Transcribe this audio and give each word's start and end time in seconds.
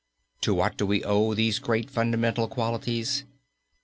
To 0.41 0.55
what 0.55 0.77
do 0.77 0.87
we 0.87 1.03
owe 1.03 1.35
these 1.35 1.59
great 1.59 1.87
fundamental 1.91 2.47
qualities? 2.47 3.23